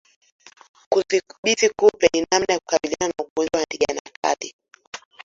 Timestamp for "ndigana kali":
3.65-4.55